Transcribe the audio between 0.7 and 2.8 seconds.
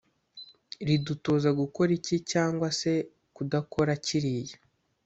ridutoza gukora iki cyangwa